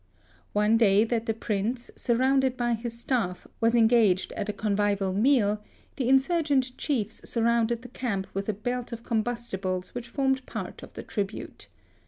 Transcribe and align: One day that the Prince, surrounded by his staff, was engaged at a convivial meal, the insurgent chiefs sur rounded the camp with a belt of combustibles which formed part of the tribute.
One 0.53 0.77
day 0.77 1.03
that 1.03 1.27
the 1.27 1.33
Prince, 1.35 1.91
surrounded 1.95 2.57
by 2.57 2.73
his 2.73 2.99
staff, 2.99 3.45
was 3.59 3.75
engaged 3.75 4.33
at 4.33 4.49
a 4.49 4.51
convivial 4.51 5.13
meal, 5.13 5.61
the 5.97 6.09
insurgent 6.09 6.75
chiefs 6.75 7.21
sur 7.29 7.43
rounded 7.43 7.83
the 7.83 7.89
camp 7.89 8.25
with 8.33 8.49
a 8.49 8.53
belt 8.53 8.91
of 8.91 9.03
combustibles 9.03 9.93
which 9.93 10.09
formed 10.09 10.43
part 10.47 10.81
of 10.81 10.91
the 10.93 11.03
tribute. 11.03 11.67